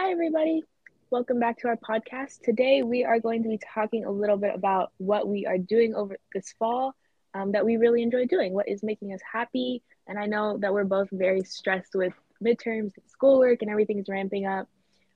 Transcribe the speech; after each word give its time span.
Hi, 0.00 0.12
everybody. 0.12 0.62
Welcome 1.10 1.40
back 1.40 1.58
to 1.58 1.66
our 1.66 1.76
podcast. 1.76 2.42
Today, 2.44 2.84
we 2.84 3.04
are 3.04 3.18
going 3.18 3.42
to 3.42 3.48
be 3.48 3.58
talking 3.58 4.04
a 4.04 4.10
little 4.12 4.36
bit 4.36 4.54
about 4.54 4.92
what 4.98 5.26
we 5.26 5.44
are 5.44 5.58
doing 5.58 5.92
over 5.92 6.16
this 6.32 6.54
fall 6.56 6.94
um, 7.34 7.50
that 7.50 7.64
we 7.64 7.78
really 7.78 8.04
enjoy 8.04 8.24
doing, 8.26 8.52
what 8.52 8.68
is 8.68 8.84
making 8.84 9.12
us 9.12 9.18
happy. 9.32 9.82
And 10.06 10.16
I 10.16 10.26
know 10.26 10.56
that 10.58 10.72
we're 10.72 10.84
both 10.84 11.08
very 11.10 11.42
stressed 11.42 11.96
with 11.96 12.12
midterms 12.40 12.92
schoolwork 13.08 13.60
and 13.60 13.72
everything 13.72 13.98
is 13.98 14.08
ramping 14.08 14.46
up. 14.46 14.68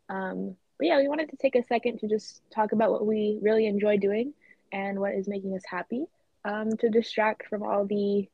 Um, 0.09 0.57
but 0.79 0.89
yeah, 0.89 0.97
we 0.97 1.07
wanted 1.07 1.31
to 1.31 1.37
take 1.37 1.55
a 1.55 1.63
second 1.63 2.01
to 2.01 2.09
just 2.09 2.43
talk 2.53 2.73
about 2.73 2.91
what 2.91 3.07
we 3.07 3.39
really 3.41 3.67
enjoy 3.67 3.99
doing 3.99 4.35
and 4.73 4.99
what 4.99 5.15
is 5.15 5.29
making 5.29 5.55
us 5.55 5.63
happy 5.65 6.07
um, 6.45 6.77
to 6.79 6.91
distract 6.91 7.47
from 7.47 7.63
all 7.63 7.87
the 7.87 8.29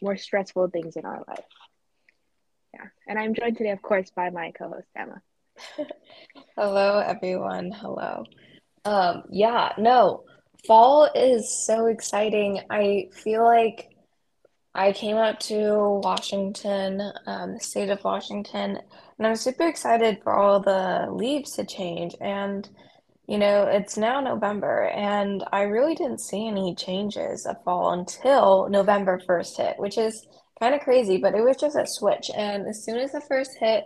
more 0.00 0.16
stressful 0.16 0.70
things 0.70 0.96
in 0.96 1.04
our 1.04 1.22
life. 1.28 1.44
Yeah. 2.72 2.86
And 3.06 3.18
I'm 3.18 3.34
joined 3.34 3.58
today, 3.58 3.72
of 3.72 3.82
course, 3.82 4.08
by 4.08 4.30
my 4.30 4.50
co 4.52 4.70
host, 4.70 4.88
Emma. 4.96 5.20
Hello, 6.56 6.98
everyone. 6.98 7.70
Hello. 7.70 8.24
Um, 8.84 9.22
yeah, 9.30 9.72
no, 9.78 10.24
fall 10.66 11.08
is 11.14 11.64
so 11.66 11.86
exciting. 11.86 12.60
I 12.70 13.08
feel 13.12 13.44
like 13.44 13.90
I 14.74 14.92
came 14.92 15.16
out 15.16 15.40
to 15.42 16.00
Washington, 16.02 17.00
um, 17.26 17.54
the 17.54 17.60
state 17.60 17.90
of 17.90 18.02
Washington, 18.04 18.78
and 19.18 19.26
I'm 19.26 19.36
super 19.36 19.66
excited 19.68 20.18
for 20.22 20.36
all 20.36 20.60
the 20.60 21.06
leaves 21.10 21.52
to 21.52 21.64
change. 21.64 22.14
And, 22.20 22.68
you 23.28 23.38
know, 23.38 23.62
it's 23.64 23.96
now 23.96 24.20
November, 24.20 24.88
and 24.88 25.44
I 25.52 25.62
really 25.62 25.94
didn't 25.94 26.20
see 26.20 26.48
any 26.48 26.74
changes 26.74 27.46
of 27.46 27.62
fall 27.64 27.92
until 27.92 28.68
November 28.68 29.20
1st 29.28 29.56
hit, 29.56 29.78
which 29.78 29.96
is 29.96 30.26
kind 30.60 30.74
of 30.74 30.80
crazy, 30.80 31.18
but 31.18 31.34
it 31.34 31.42
was 31.42 31.56
just 31.56 31.76
a 31.76 31.86
switch. 31.86 32.30
And 32.36 32.66
as 32.66 32.84
soon 32.84 32.98
as 32.98 33.12
the 33.12 33.20
first 33.20 33.52
hit, 33.58 33.84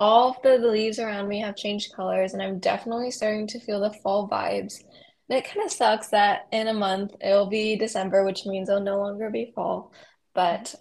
all 0.00 0.30
of 0.30 0.42
the 0.42 0.56
leaves 0.56 0.98
around 0.98 1.28
me 1.28 1.40
have 1.40 1.56
changed 1.56 1.92
colors, 1.94 2.32
and 2.32 2.42
I'm 2.42 2.58
definitely 2.58 3.10
starting 3.10 3.46
to 3.48 3.60
feel 3.60 3.80
the 3.80 3.92
fall 4.02 4.28
vibes. 4.28 4.82
And 5.28 5.38
it 5.38 5.44
kind 5.44 5.64
of 5.64 5.70
sucks 5.70 6.08
that 6.08 6.48
in 6.50 6.68
a 6.68 6.74
month 6.74 7.14
it'll 7.20 7.46
be 7.46 7.76
December, 7.76 8.24
which 8.24 8.46
means 8.46 8.68
it'll 8.68 8.80
no 8.80 8.98
longer 8.98 9.30
be 9.30 9.52
fall. 9.54 9.92
But 10.34 10.74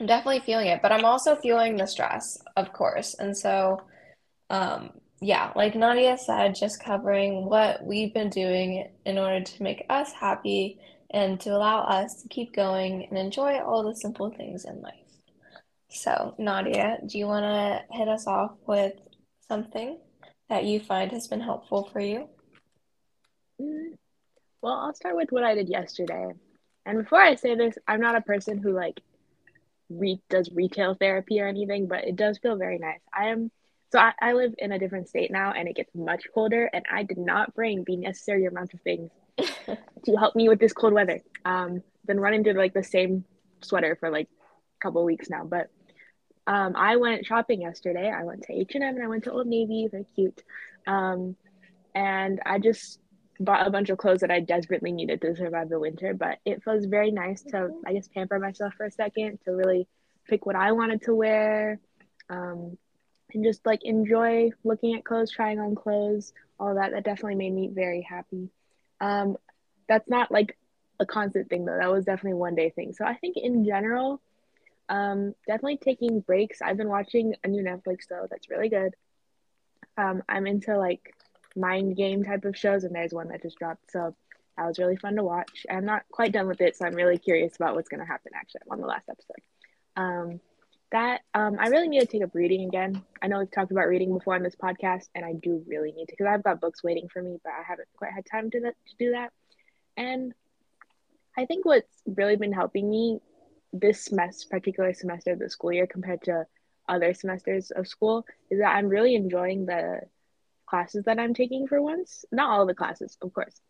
I'm 0.00 0.06
definitely 0.06 0.40
feeling 0.40 0.66
it. 0.66 0.82
But 0.82 0.92
I'm 0.92 1.04
also 1.04 1.36
feeling 1.36 1.76
the 1.76 1.86
stress, 1.86 2.38
of 2.56 2.72
course. 2.72 3.14
And 3.14 3.36
so, 3.36 3.80
um, 4.50 4.90
yeah, 5.20 5.52
like 5.54 5.76
Nadia 5.76 6.18
said, 6.18 6.56
just 6.56 6.82
covering 6.82 7.48
what 7.48 7.84
we've 7.86 8.12
been 8.12 8.30
doing 8.30 8.90
in 9.06 9.16
order 9.16 9.42
to 9.42 9.62
make 9.62 9.86
us 9.88 10.12
happy 10.12 10.78
and 11.10 11.40
to 11.40 11.50
allow 11.50 11.82
us 11.82 12.22
to 12.22 12.28
keep 12.28 12.52
going 12.52 13.06
and 13.08 13.16
enjoy 13.16 13.60
all 13.60 13.84
the 13.84 13.94
simple 13.94 14.30
things 14.30 14.64
in 14.64 14.82
life. 14.82 15.03
So, 15.94 16.34
Nadia, 16.38 16.98
do 17.06 17.18
you 17.18 17.26
want 17.28 17.44
to 17.44 17.96
hit 17.96 18.08
us 18.08 18.26
off 18.26 18.50
with 18.66 18.94
something 19.46 20.00
that 20.48 20.64
you 20.64 20.80
find 20.80 21.12
has 21.12 21.28
been 21.28 21.40
helpful 21.40 21.88
for 21.92 22.00
you? 22.00 22.28
Mm, 23.62 23.94
well, 24.60 24.72
I'll 24.72 24.94
start 24.94 25.14
with 25.14 25.30
what 25.30 25.44
I 25.44 25.54
did 25.54 25.68
yesterday. 25.68 26.32
And 26.84 26.98
before 27.04 27.20
I 27.20 27.36
say 27.36 27.54
this, 27.54 27.78
I'm 27.86 28.00
not 28.00 28.16
a 28.16 28.22
person 28.22 28.58
who 28.58 28.72
like 28.72 29.00
re- 29.88 30.20
does 30.28 30.50
retail 30.52 30.96
therapy 30.96 31.40
or 31.40 31.46
anything, 31.46 31.86
but 31.86 32.04
it 32.04 32.16
does 32.16 32.38
feel 32.38 32.56
very 32.56 32.78
nice. 32.78 33.00
I 33.16 33.28
am 33.28 33.52
so 33.92 34.00
I, 34.00 34.12
I 34.20 34.32
live 34.32 34.52
in 34.58 34.72
a 34.72 34.78
different 34.80 35.08
state 35.08 35.30
now 35.30 35.52
and 35.52 35.68
it 35.68 35.76
gets 35.76 35.94
much 35.94 36.24
colder 36.34 36.68
and 36.72 36.84
I 36.92 37.04
did 37.04 37.18
not 37.18 37.54
bring 37.54 37.84
the 37.86 37.96
necessary 37.96 38.46
amount 38.46 38.74
of 38.74 38.80
things 38.80 39.12
to 39.38 40.16
help 40.16 40.34
me 40.34 40.48
with 40.48 40.58
this 40.58 40.72
cold 40.72 40.92
weather. 40.92 41.20
Um 41.44 41.84
been 42.04 42.18
running 42.18 42.42
through 42.42 42.54
like 42.54 42.74
the 42.74 42.82
same 42.82 43.24
sweater 43.62 43.96
for 44.00 44.10
like 44.10 44.26
a 44.26 44.82
couple 44.82 45.04
weeks 45.04 45.30
now, 45.30 45.44
but 45.44 45.70
um, 46.46 46.74
I 46.76 46.96
went 46.96 47.24
shopping 47.24 47.62
yesterday. 47.62 48.10
I 48.10 48.24
went 48.24 48.42
to 48.42 48.52
H 48.52 48.74
and 48.74 48.84
M 48.84 48.96
and 48.96 49.04
I 49.04 49.08
went 49.08 49.24
to 49.24 49.32
Old 49.32 49.46
Navy. 49.46 49.88
Very 49.90 50.06
cute. 50.14 50.42
Um, 50.86 51.36
and 51.94 52.40
I 52.44 52.58
just 52.58 53.00
bought 53.40 53.66
a 53.66 53.70
bunch 53.70 53.88
of 53.90 53.98
clothes 53.98 54.20
that 54.20 54.30
I 54.30 54.40
desperately 54.40 54.92
needed 54.92 55.20
to 55.22 55.34
survive 55.34 55.68
the 55.68 55.78
winter. 55.78 56.12
But 56.12 56.38
it 56.44 56.62
was 56.66 56.86
very 56.86 57.10
nice 57.10 57.42
to, 57.44 57.70
I 57.86 57.94
guess, 57.94 58.08
pamper 58.08 58.38
myself 58.38 58.74
for 58.74 58.86
a 58.86 58.90
second 58.90 59.38
to 59.44 59.52
really 59.52 59.88
pick 60.28 60.44
what 60.46 60.56
I 60.56 60.72
wanted 60.72 61.02
to 61.02 61.14
wear, 61.14 61.80
um, 62.30 62.76
and 63.32 63.44
just 63.44 63.64
like 63.66 63.80
enjoy 63.82 64.50
looking 64.64 64.94
at 64.94 65.04
clothes, 65.04 65.30
trying 65.30 65.60
on 65.60 65.74
clothes, 65.74 66.32
all 66.58 66.74
that. 66.74 66.92
That 66.92 67.04
definitely 67.04 67.36
made 67.36 67.52
me 67.52 67.70
very 67.72 68.02
happy. 68.02 68.50
Um, 69.00 69.36
that's 69.88 70.08
not 70.08 70.30
like 70.30 70.56
a 71.00 71.06
constant 71.06 71.48
thing 71.48 71.64
though. 71.64 71.78
That 71.78 71.90
was 71.92 72.04
definitely 72.04 72.38
one 72.38 72.54
day 72.54 72.70
thing. 72.70 72.92
So 72.92 73.04
I 73.04 73.14
think 73.14 73.36
in 73.36 73.64
general 73.64 74.20
um, 74.88 75.34
definitely 75.46 75.78
taking 75.78 76.20
breaks. 76.20 76.60
I've 76.62 76.76
been 76.76 76.88
watching 76.88 77.34
a 77.42 77.48
new 77.48 77.62
Netflix 77.62 78.08
show 78.08 78.26
that's 78.30 78.50
really 78.50 78.68
good. 78.68 78.94
Um, 79.96 80.22
I'm 80.28 80.46
into 80.46 80.76
like 80.76 81.14
mind 81.56 81.96
game 81.96 82.24
type 82.24 82.44
of 82.44 82.56
shows, 82.56 82.84
and 82.84 82.94
there's 82.94 83.12
one 83.12 83.28
that 83.28 83.42
just 83.42 83.58
dropped, 83.58 83.90
so 83.90 84.14
that 84.56 84.66
was 84.66 84.78
really 84.78 84.96
fun 84.96 85.16
to 85.16 85.22
watch. 85.22 85.66
I'm 85.70 85.84
not 85.84 86.04
quite 86.10 86.32
done 86.32 86.48
with 86.48 86.60
it, 86.60 86.76
so 86.76 86.86
I'm 86.86 86.94
really 86.94 87.18
curious 87.18 87.56
about 87.56 87.74
what's 87.74 87.88
going 87.88 88.00
to 88.00 88.06
happen. 88.06 88.32
Actually, 88.34 88.62
on 88.70 88.80
the 88.80 88.86
last 88.86 89.08
episode. 89.08 89.42
Um, 89.96 90.40
that 90.92 91.22
um, 91.34 91.56
I 91.58 91.68
really 91.68 91.88
need 91.88 92.00
to 92.00 92.06
take 92.06 92.22
up 92.22 92.34
reading 92.34 92.68
again. 92.68 93.02
I 93.20 93.26
know 93.26 93.40
we've 93.40 93.50
talked 93.50 93.72
about 93.72 93.88
reading 93.88 94.12
before 94.12 94.36
on 94.36 94.44
this 94.44 94.54
podcast, 94.54 95.08
and 95.14 95.24
I 95.24 95.32
do 95.32 95.64
really 95.66 95.90
need 95.90 96.06
to 96.06 96.12
because 96.12 96.28
I've 96.30 96.44
got 96.44 96.60
books 96.60 96.84
waiting 96.84 97.08
for 97.08 97.20
me, 97.20 97.38
but 97.42 97.52
I 97.52 97.62
haven't 97.66 97.88
quite 97.96 98.12
had 98.12 98.24
time 98.30 98.50
to, 98.52 98.60
to 98.60 98.72
do 98.96 99.10
that. 99.10 99.32
And 99.96 100.32
I 101.36 101.46
think 101.46 101.64
what's 101.64 101.90
really 102.06 102.36
been 102.36 102.52
helping 102.52 102.88
me 102.88 103.20
this 103.74 104.04
semester, 104.04 104.46
particular 104.50 104.94
semester 104.94 105.32
of 105.32 105.40
the 105.40 105.50
school 105.50 105.72
year 105.72 105.86
compared 105.86 106.22
to 106.22 106.46
other 106.88 107.12
semesters 107.12 107.70
of 107.72 107.88
school 107.88 108.24
is 108.50 108.60
that 108.60 108.74
I'm 108.76 108.88
really 108.88 109.14
enjoying 109.14 109.66
the 109.66 110.00
classes 110.66 111.04
that 111.04 111.18
I'm 111.18 111.34
taking 111.34 111.66
for 111.66 111.82
once. 111.82 112.24
Not 112.30 112.50
all 112.50 112.66
the 112.66 112.74
classes, 112.74 113.18
of 113.20 113.34
course, 113.34 113.60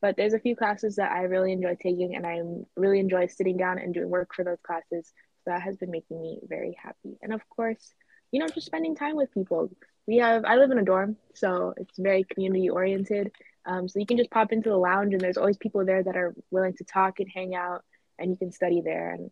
but 0.00 0.16
there's 0.16 0.34
a 0.34 0.40
few 0.40 0.56
classes 0.56 0.96
that 0.96 1.12
I 1.12 1.22
really 1.22 1.52
enjoy 1.52 1.76
taking, 1.80 2.16
and 2.16 2.26
I 2.26 2.40
really 2.76 2.98
enjoy 2.98 3.28
sitting 3.28 3.56
down 3.56 3.78
and 3.78 3.94
doing 3.94 4.10
work 4.10 4.34
for 4.34 4.44
those 4.44 4.60
classes. 4.66 5.12
So 5.44 5.50
that 5.50 5.62
has 5.62 5.76
been 5.76 5.90
making 5.90 6.20
me 6.20 6.40
very 6.48 6.76
happy. 6.82 7.18
And 7.22 7.32
of 7.32 7.40
course, 7.48 7.94
you 8.32 8.40
know, 8.40 8.48
just 8.48 8.66
spending 8.66 8.96
time 8.96 9.16
with 9.16 9.32
people. 9.32 9.70
We 10.06 10.16
have, 10.16 10.44
I 10.44 10.56
live 10.56 10.72
in 10.72 10.78
a 10.78 10.84
dorm, 10.84 11.16
so 11.34 11.74
it's 11.76 11.98
very 11.98 12.24
community 12.24 12.68
oriented. 12.68 13.30
Um, 13.64 13.88
so 13.88 14.00
you 14.00 14.06
can 14.06 14.16
just 14.16 14.30
pop 14.30 14.50
into 14.50 14.70
the 14.70 14.76
lounge, 14.76 15.12
and 15.12 15.20
there's 15.20 15.36
always 15.36 15.56
people 15.56 15.84
there 15.84 16.02
that 16.02 16.16
are 16.16 16.34
willing 16.50 16.74
to 16.74 16.84
talk 16.84 17.20
and 17.20 17.28
hang 17.32 17.54
out, 17.54 17.84
and 18.18 18.30
you 18.30 18.36
can 18.36 18.50
study 18.50 18.80
there. 18.80 19.10
And 19.10 19.30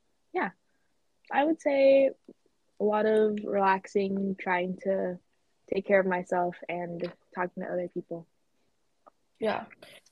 I 1.33 1.45
would 1.45 1.61
say 1.61 2.11
a 2.81 2.85
lot 2.85 3.07
of 3.07 3.39
relaxing, 3.45 4.37
trying 4.41 4.77
to 4.85 5.19
take 5.73 5.87
care 5.87 6.01
of 6.01 6.07
myself 6.07 6.57
and 6.69 7.13
talking 7.35 7.63
to 7.63 7.69
other 7.69 7.89
people. 7.93 8.27
Yeah, 9.39 9.65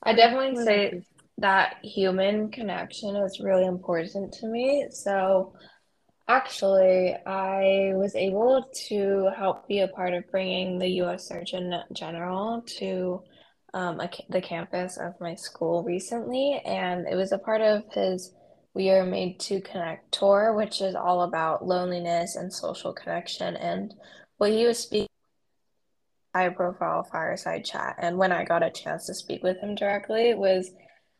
I 0.02 0.14
definitely 0.14 0.64
say 0.64 1.02
that 1.38 1.76
human 1.82 2.50
connection 2.50 3.16
is 3.16 3.40
really 3.40 3.66
important 3.66 4.32
to 4.34 4.46
me. 4.46 4.86
So, 4.90 5.54
actually, 6.28 7.14
I 7.26 7.92
was 7.94 8.14
able 8.14 8.64
to 8.88 9.30
help 9.36 9.68
be 9.68 9.80
a 9.80 9.88
part 9.88 10.14
of 10.14 10.30
bringing 10.30 10.78
the 10.78 10.88
U.S. 11.02 11.28
Surgeon 11.28 11.74
General 11.92 12.62
to 12.78 13.22
um, 13.74 14.00
a, 14.00 14.10
the 14.30 14.40
campus 14.40 14.96
of 14.96 15.14
my 15.20 15.34
school 15.34 15.82
recently, 15.82 16.60
and 16.64 17.06
it 17.06 17.14
was 17.14 17.32
a 17.32 17.38
part 17.38 17.60
of 17.60 17.84
his 17.92 18.32
we 18.78 18.90
are 18.90 19.04
made 19.04 19.40
to 19.40 19.60
connect 19.60 20.12
tour, 20.12 20.54
which 20.54 20.80
is 20.80 20.94
all 20.94 21.22
about 21.22 21.66
loneliness 21.66 22.36
and 22.36 22.52
social 22.52 22.92
connection. 22.92 23.56
And 23.56 23.92
what 24.36 24.52
he 24.52 24.64
was 24.66 24.78
speaking 24.78 25.08
high 26.32 26.50
profile 26.50 27.02
fireside 27.02 27.64
chat, 27.64 27.96
and 27.98 28.16
when 28.16 28.30
I 28.30 28.44
got 28.44 28.62
a 28.62 28.70
chance 28.70 29.06
to 29.06 29.14
speak 29.14 29.42
with 29.42 29.58
him 29.58 29.74
directly, 29.74 30.32
was 30.34 30.70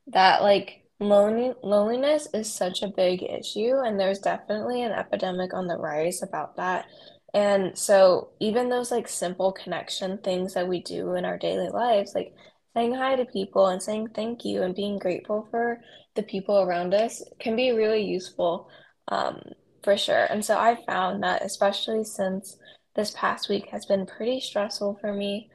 that 0.06 0.41
like 0.41 0.84
lonely 1.00 1.52
loneliness 1.64 2.28
is 2.32 2.50
such 2.50 2.82
a 2.82 2.92
big 2.97 3.24
issue, 3.24 3.74
and 3.84 3.98
there's 3.98 4.20
definitely 4.20 4.82
an 4.82 4.92
epidemic 4.92 5.52
on 5.52 5.66
the 5.66 5.76
rise 5.76 6.22
about 6.22 6.54
that. 6.58 6.86
And 7.34 7.76
so 7.76 8.30
even 8.38 8.68
those 8.68 8.92
like 8.92 9.09
simple 9.09 9.50
connection 9.50 10.18
things 10.18 10.54
that 10.54 10.68
we 10.68 10.80
do 10.80 11.15
in 11.15 11.24
our 11.24 11.36
daily 11.36 11.71
lives, 11.71 12.15
like 12.15 12.33
saying 12.74 12.94
hi 12.94 13.16
to 13.16 13.24
people 13.24 13.66
and 13.68 13.82
saying 13.82 14.09
thank 14.15 14.44
you 14.44 14.62
and 14.62 14.74
being 14.74 14.98
grateful 14.98 15.48
for 15.50 15.80
the 16.15 16.22
people 16.22 16.60
around 16.60 16.94
us 16.94 17.22
can 17.38 17.56
be 17.56 17.72
really 17.72 18.03
useful 18.03 18.68
um, 19.09 19.41
for 19.82 19.97
sure. 19.97 20.24
And 20.24 20.44
so 20.44 20.59
I 20.59 20.76
found 20.86 21.22
that, 21.22 21.42
especially 21.42 22.04
since 22.04 22.56
this 22.94 23.12
past 23.16 23.48
week 23.48 23.68
has 23.70 23.86
been 23.86 24.06
pretty 24.06 24.41
stressful 24.41 24.98
for 25.00 25.12
me, 25.12 25.50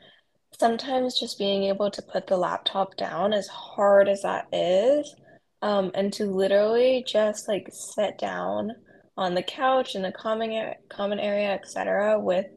sometimes 0.59 1.19
just 1.19 1.37
being 1.37 1.63
able 1.63 1.91
to 1.91 2.01
put 2.01 2.27
the 2.27 2.37
laptop 2.37 2.95
down, 2.95 3.33
as 3.33 3.47
hard 3.47 4.07
as 4.07 4.21
that 4.21 4.47
is, 4.51 5.13
um, 5.61 5.91
and 5.95 6.11
to 6.13 6.25
literally 6.25 7.03
just 7.07 7.47
like 7.47 7.67
sit 7.71 8.17
down 8.17 8.71
on 9.17 9.35
the 9.35 9.43
couch 9.43 9.95
in 9.95 10.01
the 10.01 10.11
common 10.11 10.73
common 10.89 11.19
area, 11.19 11.53
etc., 11.53 12.19
with 12.19 12.47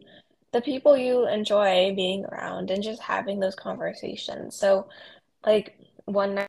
the 0.56 0.62
people 0.62 0.96
you 0.96 1.28
enjoy 1.28 1.92
being 1.94 2.24
around 2.24 2.70
and 2.70 2.82
just 2.82 3.02
having 3.02 3.38
those 3.38 3.54
conversations. 3.54 4.56
So, 4.56 4.88
like 5.44 5.78
one 6.06 6.34
night, 6.34 6.48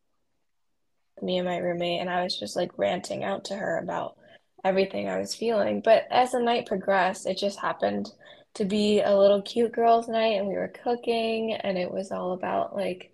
me 1.21 1.37
and 1.37 1.45
my 1.45 1.57
roommate, 1.57 1.99
and 1.99 2.09
I 2.09 2.23
was 2.23 2.39
just 2.39 2.55
like 2.55 2.77
ranting 2.77 3.25
out 3.25 3.43
to 3.45 3.55
her 3.55 3.79
about 3.79 4.15
everything 4.63 5.09
I 5.09 5.19
was 5.19 5.35
feeling. 5.35 5.81
But 5.81 6.07
as 6.09 6.31
the 6.31 6.39
night 6.39 6.67
progressed, 6.67 7.27
it 7.27 7.37
just 7.37 7.59
happened 7.59 8.09
to 8.53 8.63
be 8.63 9.01
a 9.01 9.13
little 9.13 9.41
cute 9.41 9.73
girls' 9.73 10.07
night 10.07 10.39
and 10.39 10.47
we 10.47 10.55
were 10.55 10.73
cooking 10.83 11.53
and 11.53 11.77
it 11.77 11.91
was 11.91 12.09
all 12.09 12.31
about 12.31 12.77
like 12.77 13.11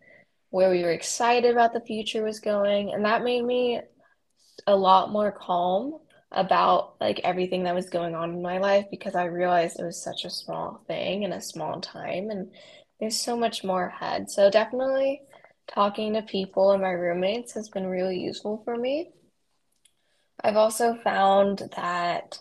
where 0.51 0.69
we 0.69 0.83
were 0.83 0.91
excited 0.91 1.51
about 1.51 1.73
the 1.73 1.81
future 1.81 2.23
was 2.23 2.39
going. 2.39 2.93
And 2.93 3.03
that 3.05 3.23
made 3.23 3.43
me 3.43 3.81
a 4.67 4.75
lot 4.75 5.11
more 5.11 5.31
calm 5.31 5.97
about 6.33 6.95
like 6.99 7.21
everything 7.23 7.63
that 7.63 7.75
was 7.75 7.89
going 7.89 8.15
on 8.15 8.31
in 8.31 8.41
my 8.41 8.57
life 8.57 8.85
because 8.89 9.15
I 9.15 9.25
realized 9.25 9.79
it 9.79 9.85
was 9.85 10.01
such 10.01 10.25
a 10.25 10.29
small 10.29 10.83
thing 10.87 11.23
in 11.23 11.33
a 11.33 11.41
small 11.41 11.79
time 11.79 12.29
and 12.29 12.51
there's 12.99 13.19
so 13.19 13.37
much 13.37 13.63
more 13.63 13.87
ahead. 13.87 14.29
So 14.29 14.49
definitely 14.49 15.21
talking 15.67 16.13
to 16.13 16.21
people 16.23 16.71
and 16.71 16.81
my 16.81 16.91
roommates 16.91 17.53
has 17.53 17.69
been 17.69 17.85
really 17.85 18.19
useful 18.19 18.61
for 18.65 18.75
me. 18.75 19.11
I've 20.43 20.57
also 20.57 20.97
found 21.03 21.69
that 21.75 22.37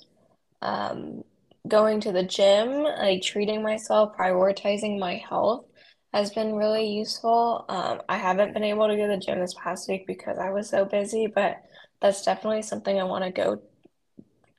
um, 0.60 1.22
going 1.68 2.00
to 2.00 2.12
the 2.12 2.24
gym, 2.24 2.82
like 2.82 3.22
treating 3.22 3.62
myself, 3.62 4.16
prioritizing 4.16 4.98
my 4.98 5.16
health 5.28 5.66
has 6.12 6.30
been 6.30 6.54
really 6.54 6.86
useful. 6.86 7.64
Um, 7.68 8.02
I 8.08 8.18
haven't 8.18 8.52
been 8.52 8.64
able 8.64 8.88
to 8.88 8.96
go 8.96 9.06
to 9.08 9.16
the 9.16 9.22
gym 9.22 9.40
this 9.40 9.54
past 9.54 9.88
week 9.88 10.06
because 10.06 10.38
I 10.38 10.50
was 10.50 10.68
so 10.68 10.84
busy, 10.84 11.26
but 11.26 11.56
that's 12.00 12.24
definitely 12.24 12.62
something 12.62 12.98
I 12.98 13.04
want 13.04 13.24
to 13.24 13.30
go 13.30 13.62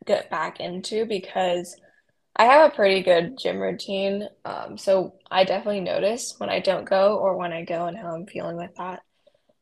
get 0.06 0.30
back 0.30 0.60
into 0.60 1.06
because 1.06 1.76
I 2.36 2.46
have 2.46 2.72
a 2.72 2.76
pretty 2.76 3.02
good 3.04 3.38
gym 3.38 3.60
routine. 3.60 4.28
Um, 4.44 4.78
so 4.78 5.16
I 5.30 5.44
definitely 5.44 5.82
notice 5.82 6.36
when 6.38 6.50
I 6.50 6.60
don't 6.60 6.86
go 6.86 7.18
or 7.18 7.38
when 7.38 7.54
I 7.54 7.64
go 7.64 7.86
and 7.86 7.98
how 7.98 8.16
I'm 8.16 8.26
feeling 8.26 8.58
with 8.58 8.74
that. 8.78 9.02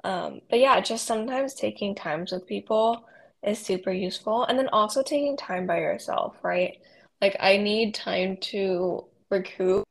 Um, 0.04 0.42
but 0.50 0.60
yeah, 0.60 0.80
just 0.80 1.06
sometimes 1.06 1.54
taking 1.54 1.96
times 1.96 2.32
with 2.32 2.48
people 2.48 3.06
is 3.44 3.60
super 3.60 3.92
useful. 3.92 4.46
And 4.46 4.58
then 4.58 4.70
also 4.70 5.04
taking 5.04 5.38
time 5.38 5.68
by 5.68 5.78
yourself, 5.78 6.36
right? 6.44 6.78
Like 7.22 7.36
I 7.40 7.58
need 7.58 7.94
time 7.94 8.38
to 8.42 9.06
recoup 9.30 9.86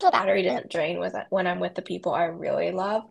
the 0.00 0.10
battery 0.10 0.42
doesn't 0.42 0.70
drain 0.70 1.00
with 1.00 1.14
when 1.30 1.46
I'm 1.46 1.60
with 1.60 1.74
the 1.74 1.82
people 1.82 2.12
I 2.12 2.24
really 2.24 2.70
love, 2.70 3.02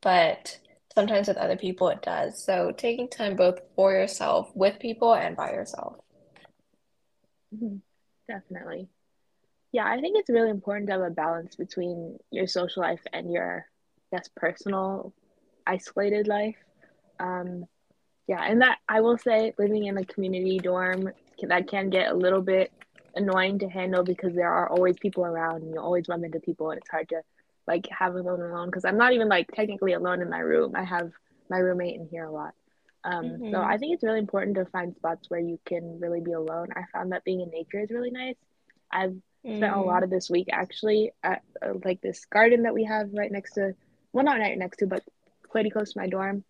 but 0.00 0.58
sometimes 0.96 1.28
with 1.28 1.36
other 1.36 1.56
people 1.56 1.88
it 1.90 2.02
does. 2.02 2.42
So 2.42 2.72
taking 2.76 3.08
time 3.08 3.36
both 3.36 3.60
for 3.76 3.92
yourself, 3.92 4.50
with 4.54 4.80
people, 4.80 5.14
and 5.14 5.36
by 5.36 5.52
yourself. 5.52 5.96
Mm-hmm. 7.54 7.76
Definitely. 8.26 8.88
Yeah, 9.72 9.86
I 9.86 10.00
think 10.00 10.18
it's 10.18 10.30
really 10.30 10.50
important 10.50 10.88
to 10.88 10.94
have 10.94 11.02
a 11.02 11.10
balance 11.10 11.54
between 11.54 12.18
your 12.30 12.46
social 12.46 12.82
life 12.82 13.02
and 13.12 13.30
your, 13.30 13.66
guess, 14.10 14.28
personal, 14.34 15.12
isolated 15.66 16.26
life. 16.26 16.56
Um, 17.20 17.66
yeah, 18.26 18.42
and 18.42 18.62
that 18.62 18.78
I 18.88 19.02
will 19.02 19.18
say, 19.18 19.52
living 19.58 19.84
in 19.84 19.98
a 19.98 20.04
community 20.04 20.58
dorm 20.58 21.10
that 21.42 21.68
can 21.68 21.90
get 21.90 22.10
a 22.10 22.14
little 22.14 22.40
bit 22.40 22.72
annoying 23.14 23.58
to 23.58 23.68
handle 23.68 24.02
because 24.02 24.34
there 24.34 24.50
are 24.50 24.68
always 24.68 24.98
people 24.98 25.24
around 25.24 25.62
and 25.62 25.74
you 25.74 25.80
always 25.80 26.06
bump 26.06 26.24
into 26.24 26.40
people 26.40 26.70
and 26.70 26.78
it's 26.78 26.90
hard 26.90 27.08
to 27.10 27.20
like 27.66 27.88
have 27.88 28.14
alone 28.14 28.40
alone 28.40 28.66
because 28.66 28.84
I'm 28.84 28.98
not 28.98 29.12
even 29.12 29.28
like 29.28 29.50
technically 29.52 29.92
alone 29.92 30.22
in 30.22 30.30
my 30.30 30.38
room. 30.38 30.72
I 30.74 30.84
have 30.84 31.10
my 31.50 31.58
roommate 31.58 31.96
in 31.96 32.08
here 32.08 32.24
a 32.24 32.30
lot. 32.30 32.54
Um, 33.04 33.24
mm-hmm. 33.24 33.52
So 33.52 33.62
I 33.62 33.78
think 33.78 33.94
it's 33.94 34.02
really 34.02 34.18
important 34.18 34.56
to 34.56 34.66
find 34.66 34.94
spots 34.94 35.30
where 35.30 35.40
you 35.40 35.58
can 35.64 36.00
really 36.00 36.20
be 36.20 36.32
alone. 36.32 36.68
I 36.74 36.84
found 36.92 37.12
that 37.12 37.24
being 37.24 37.40
in 37.40 37.50
nature 37.50 37.80
is 37.80 37.90
really 37.90 38.10
nice. 38.10 38.36
I've 38.90 39.10
mm-hmm. 39.10 39.56
spent 39.56 39.74
a 39.74 39.80
lot 39.80 39.96
mm-hmm. 39.96 40.04
of 40.04 40.10
this 40.10 40.28
week 40.28 40.48
actually 40.50 41.12
at 41.22 41.42
uh, 41.62 41.74
like 41.84 42.00
this 42.00 42.24
garden 42.24 42.64
that 42.64 42.74
we 42.74 42.84
have 42.84 43.10
right 43.12 43.30
next 43.30 43.54
to, 43.54 43.74
well, 44.12 44.24
not 44.24 44.38
right 44.38 44.58
next 44.58 44.78
to, 44.78 44.86
but 44.86 45.04
pretty 45.50 45.70
close 45.70 45.92
to 45.92 46.00
my 46.00 46.08
dorm. 46.08 46.44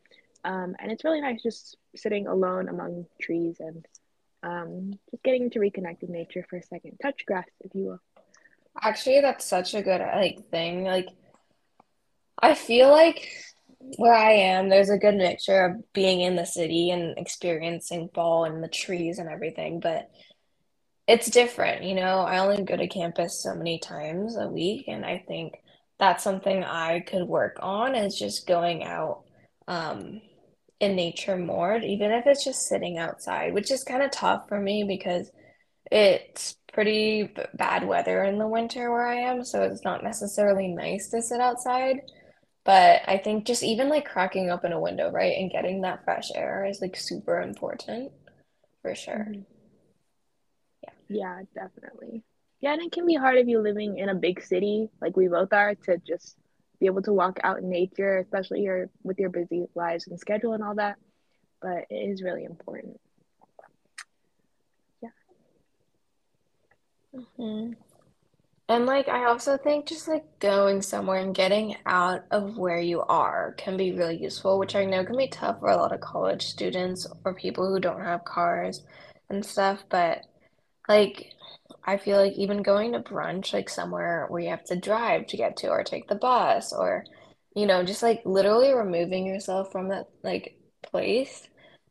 Um, 0.45 0.77
and 0.79 0.93
it's 0.93 1.05
really 1.05 1.21
nice 1.21 1.43
just 1.43 1.77
sitting 1.95 2.27
alone 2.27 2.69
among 2.69 3.07
trees 3.21 3.57
and 3.59 3.85
um, 4.43 4.93
just 5.11 5.23
getting 5.23 5.51
to 5.51 5.59
reconnect 5.59 6.01
with 6.01 6.11
nature 6.11 6.47
for 6.49 6.57
a 6.57 6.63
second. 6.63 6.99
Touch 7.03 7.27
grass, 7.27 7.49
if 7.61 7.75
you 7.75 7.85
will. 7.85 8.01
Actually, 8.82 9.20
that's 9.20 9.44
such 9.44 9.75
a 9.75 9.82
good 9.82 10.00
like 10.00 10.49
thing. 10.50 10.84
Like, 10.84 11.08
I 12.40 12.55
feel 12.55 12.90
like 12.90 13.28
where 13.96 14.14
I 14.14 14.32
am, 14.32 14.69
there's 14.69 14.90
a 14.90 14.99
good 14.99 15.14
mixture 15.14 15.64
of 15.64 15.93
being 15.93 16.20
in 16.20 16.37
the 16.37 16.44
city 16.46 16.90
and 16.90 17.17
experiencing 17.19 18.11
fall 18.14 18.44
and 18.44 18.62
the 18.62 18.69
trees 18.69 19.19
and 19.19 19.28
everything, 19.28 19.81
but 19.81 20.11
it's 21.06 21.31
different, 21.31 21.84
you 21.84 21.94
know. 21.94 22.20
I 22.20 22.38
only 22.38 22.62
go 22.62 22.76
to 22.76 22.88
campus 22.88 23.40
so 23.43 23.55
many 23.55 23.78
times 23.78 24.37
a 24.37 24.49
week, 24.49 24.87
and 24.88 25.05
I 25.05 25.25
think 25.26 25.55
that's 25.99 26.25
something 26.25 26.64
I 26.64 27.00
could 27.00 27.26
work 27.26 27.56
on 27.61 27.94
is 27.94 28.19
just 28.19 28.46
going 28.46 28.84
out 28.84 29.22
um, 29.69 30.20
in 30.81 30.96
nature 30.96 31.37
more, 31.37 31.76
even 31.76 32.11
if 32.11 32.26
it's 32.26 32.44
just 32.44 32.67
sitting 32.69 32.99
outside, 32.99 33.55
which 33.55 33.70
is 33.70 33.84
kind 33.84 34.02
of 34.02 34.11
tough 34.11 34.49
for 34.49 34.61
me 34.61 34.84
because 34.84 35.31
it's 35.91 36.56
pretty 36.73 37.33
bad 37.55 37.87
weather 37.87 38.25
in 38.25 38.38
the 38.38 38.47
winter 38.47 38.91
where 38.91 39.06
I 39.06 39.17
am, 39.17 39.44
so 39.44 39.62
it's 39.62 39.85
not 39.85 40.05
necessarily 40.05 40.69
nice 40.69 41.09
to 41.09 41.23
sit 41.23 41.41
outside. 41.41 42.03
But 42.65 43.03
I 43.06 43.19
think 43.19 43.47
just 43.47 43.62
even 43.62 43.88
like 43.88 44.05
cracking 44.05 44.50
open 44.50 44.73
a 44.73 44.81
window, 44.81 45.11
right, 45.11 45.37
and 45.38 45.50
getting 45.50 45.83
that 45.83 46.05
fresh 46.05 46.31
air 46.35 46.67
is 46.69 46.81
like 46.81 46.97
super 46.97 47.41
important 47.41 48.12
for 48.83 48.94
sure. 48.94 49.27
Mm-hmm. 49.31 49.41
Yeah. 50.83 50.91
Yeah, 51.09 51.43
definitely. 51.55 52.25
Yeah, 52.61 52.73
and 52.73 52.82
it 52.82 52.93
can 52.93 53.06
be 53.06 53.15
hard 53.15 53.39
if 53.39 53.47
you're 53.47 53.62
living 53.62 53.99
in 53.99 54.09
a 54.09 54.15
big 54.15 54.43
city 54.43 54.89
like 55.00 55.17
we 55.17 55.29
both 55.29 55.53
are 55.53 55.75
to 55.75 55.99
just 56.06 56.37
be 56.81 56.87
able 56.87 57.03
to 57.03 57.12
walk 57.12 57.39
out 57.44 57.59
in 57.59 57.71
nature, 57.71 58.19
especially 58.19 58.62
your 58.62 58.91
with 59.03 59.19
your 59.19 59.31
busy 59.31 59.67
lives 59.75 60.09
and 60.09 60.19
schedule 60.19 60.53
and 60.53 60.62
all 60.62 60.75
that. 60.75 60.97
But 61.62 61.85
it 61.91 61.94
is 61.94 62.23
really 62.23 62.44
important. 62.44 62.99
Mm-hmm. 67.38 67.73
And 68.69 68.85
like 68.87 69.09
I 69.09 69.27
also 69.27 69.56
think 69.56 69.87
just 69.87 70.09
like 70.09 70.25
going 70.41 70.83
somewhere 70.83 71.21
and 71.21 71.35
getting 71.35 71.77
out 71.87 72.25
of 72.33 72.59
where 72.59 72.81
you 72.81 73.00
are 73.03 73.55
can 73.59 73.77
be 73.77 73.93
really 73.93 74.21
useful, 74.21 74.59
which 74.59 74.75
I 74.75 74.85
know 74.85 75.05
can 75.05 75.17
be 75.17 75.29
tough 75.29 75.61
for 75.61 75.69
a 75.69 75.77
lot 75.77 75.93
of 75.93 76.00
college 76.00 76.47
students 76.47 77.06
or 77.25 77.35
people 77.35 77.69
who 77.69 77.79
don't 77.79 78.00
have 78.00 78.25
cars 78.25 78.83
and 79.31 79.44
stuff, 79.44 79.85
but 79.88 80.23
like 80.88 81.33
I 81.85 81.97
feel 81.97 82.19
like 82.19 82.33
even 82.33 82.62
going 82.62 82.93
to 82.93 83.00
brunch, 83.00 83.53
like 83.53 83.69
somewhere 83.69 84.27
where 84.29 84.43
you 84.43 84.50
have 84.50 84.65
to 84.65 84.77
drive 84.77 85.29
to 85.29 85.37
get 85.37 85.56
to 85.59 85.69
or 85.69 85.85
take 85.85 86.09
the 86.09 86.17
bus 86.17 86.73
or, 86.73 87.05
you 87.55 87.67
know, 87.67 87.85
just 87.85 88.03
like 88.03 88.23
literally 88.25 88.73
removing 88.73 89.27
yourself 89.27 89.71
from 89.71 89.89
that 89.91 90.09
like 90.25 90.59
place 90.82 91.49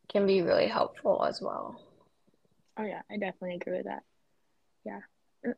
can 0.09 0.27
be 0.27 0.41
really 0.41 0.67
helpful 0.67 1.25
as 1.25 1.41
well. 1.41 1.79
Oh 2.77 2.83
yeah, 2.83 3.01
I 3.09 3.15
definitely 3.15 3.55
agree 3.55 3.77
with 3.77 3.85
that. 3.85 4.03
Yeah. 4.85 4.99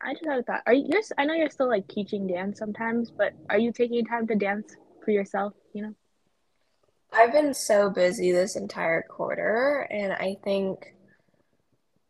I 0.02 0.14
just 0.14 0.26
had 0.26 0.40
a 0.40 0.44
thought. 0.44 0.62
Are 0.66 0.74
you 0.74 0.88
you're, 0.90 1.02
I 1.18 1.26
know 1.26 1.34
you're 1.34 1.50
still 1.50 1.70
like 1.70 1.88
teaching 1.88 2.28
dance 2.28 2.60
sometimes, 2.60 3.12
but 3.12 3.34
are 3.50 3.58
you 3.58 3.72
taking 3.72 4.06
time 4.06 4.28
to 4.28 4.36
dance 4.36 4.76
for 5.04 5.12
yourself, 5.12 5.54
you 5.74 5.84
know? 5.84 5.94
I've 7.14 7.32
been 7.32 7.54
so 7.54 7.90
busy 7.90 8.32
this 8.32 8.56
entire 8.56 9.02
quarter 9.02 9.88
and 9.90 10.12
I 10.12 10.36
think 10.44 10.94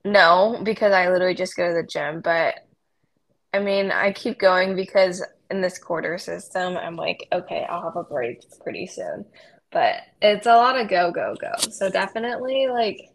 no, 0.04 0.62
because 0.64 0.94
I 0.94 1.10
literally 1.10 1.36
just 1.36 1.58
go 1.58 1.68
to 1.68 1.74
the 1.74 1.84
gym, 1.84 2.22
but 2.22 2.56
I 3.54 3.60
mean, 3.60 3.92
I 3.92 4.12
keep 4.14 4.40
going 4.40 4.76
because 4.76 5.24
in 5.50 5.62
this 5.62 5.78
quarter 5.78 6.18
system, 6.18 6.78
I'm 6.78 6.96
like, 6.96 7.28
okay, 7.32 7.66
I'll 7.70 7.84
have 7.84 7.96
a 7.96 8.04
break 8.04 8.44
pretty 8.62 8.88
soon. 8.88 9.26
But 9.72 9.96
it's 10.22 10.48
a 10.48 10.56
lot 10.56 10.80
of 10.80 10.88
go, 10.90 11.12
go, 11.12 11.36
go. 11.40 11.52
So 11.72 11.90
definitely, 11.90 12.68
like, 12.68 13.10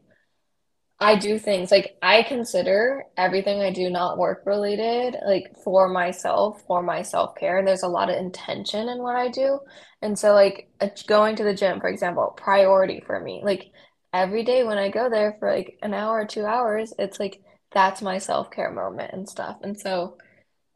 I 1.03 1.17
do 1.17 1.37
things 1.39 1.73
like 1.73 1.97
I 2.01 2.23
consider 2.23 3.05
everything 3.17 3.61
I 3.61 3.73
do 3.73 3.91
not 3.91 4.19
work 4.19 4.45
related, 4.47 5.17
like 5.27 5.53
for 5.65 5.89
myself, 5.89 6.63
for 6.67 6.81
my 6.83 7.03
self 7.03 7.35
care. 7.35 7.59
And 7.59 7.67
there's 7.67 7.83
a 7.83 7.89
lot 7.89 8.09
of 8.09 8.17
intention 8.17 8.89
in 8.89 8.99
what 9.03 9.17
I 9.17 9.29
do. 9.29 9.59
And 10.01 10.17
so, 10.19 10.33
like, 10.33 10.69
going 11.09 11.37
to 11.37 11.45
the 11.45 11.55
gym, 11.55 11.81
for 11.81 11.89
example, 11.89 12.33
priority 12.37 13.03
for 13.05 13.19
me. 13.21 13.41
Like, 13.45 13.73
every 14.13 14.45
day 14.45 14.63
when 14.63 14.79
I 14.79 14.91
go 14.91 15.11
there 15.11 15.37
for 15.41 15.53
like 15.53 15.79
an 15.83 15.93
hour 15.93 16.21
or 16.21 16.27
two 16.27 16.45
hours, 16.45 16.95
it's 16.99 17.19
like 17.19 17.43
that's 17.73 18.03
my 18.03 18.19
self-care 18.19 18.71
moment 18.71 19.13
and 19.13 19.29
stuff. 19.29 19.57
And 19.63 19.79
so 19.79 20.19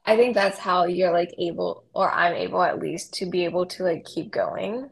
I 0.05 0.17
think 0.17 0.35
that's 0.35 0.59
how 0.59 0.87
you're 0.87 1.13
like 1.13 1.35
able, 1.39 1.85
or 1.95 2.11
I'm 2.11 2.35
able 2.35 2.63
at 2.63 2.81
least 2.81 3.15
to 3.15 3.27
be 3.27 3.45
able 3.45 3.67
to 3.67 3.85
like 3.85 4.05
keep 4.05 4.33
going. 4.33 4.91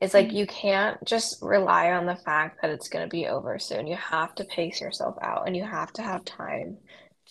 It's 0.00 0.14
like 0.14 0.28
mm-hmm. 0.28 0.36
you 0.36 0.46
can't 0.46 1.04
just 1.04 1.42
rely 1.42 1.92
on 1.92 2.06
the 2.06 2.16
fact 2.16 2.62
that 2.62 2.70
it's 2.70 2.88
going 2.88 3.04
to 3.04 3.10
be 3.10 3.26
over 3.26 3.58
soon. 3.58 3.86
You 3.86 3.96
have 3.96 4.34
to 4.36 4.44
pace 4.44 4.80
yourself 4.80 5.16
out 5.20 5.46
and 5.46 5.54
you 5.54 5.64
have 5.64 5.92
to 5.94 6.02
have 6.02 6.24
time 6.24 6.78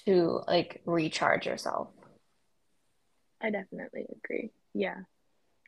to 0.05 0.41
like 0.47 0.81
recharge 0.85 1.47
yourself. 1.47 1.89
I 3.41 3.49
definitely 3.49 4.05
agree. 4.23 4.51
Yeah. 4.73 4.97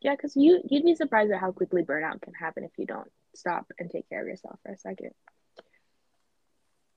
Yeah, 0.01 0.15
because 0.15 0.35
you 0.35 0.61
you'd 0.69 0.83
be 0.83 0.95
surprised 0.95 1.31
at 1.31 1.39
how 1.39 1.51
quickly 1.51 1.83
burnout 1.83 2.21
can 2.21 2.33
happen 2.33 2.63
if 2.63 2.71
you 2.77 2.85
don't 2.85 3.09
stop 3.35 3.67
and 3.77 3.89
take 3.89 4.09
care 4.09 4.21
of 4.21 4.27
yourself 4.27 4.59
for 4.63 4.71
a 4.71 4.77
second. 4.77 5.11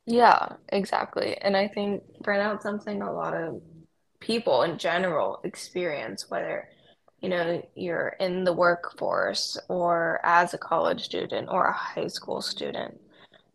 Yeah, 0.07 0.57
exactly. 0.69 1.37
And 1.39 1.57
I 1.57 1.69
think 1.69 2.03
burnout's 2.23 2.63
something 2.63 3.03
a 3.03 3.13
lot 3.13 3.35
of 3.35 3.63
people 4.21 4.63
in 4.63 4.79
general 4.79 5.41
experience, 5.45 6.31
whether 6.31 6.69
you 7.25 7.31
know 7.31 7.67
you're 7.75 8.17
in 8.21 8.45
the 8.45 8.53
workforce 8.53 9.57
or 9.71 10.21
as 10.25 10.53
a 10.53 10.59
college 10.59 11.05
student 11.05 11.49
or 11.51 11.69
a 11.69 11.73
high 11.73 12.07
school 12.07 12.43
student. 12.43 13.01